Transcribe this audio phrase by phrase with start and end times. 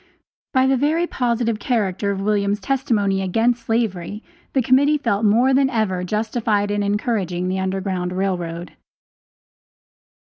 [0.51, 5.69] By the very positive character of William's testimony against slavery, the Committee felt more than
[5.69, 8.71] ever justified in encouraging the Underground Rail Road.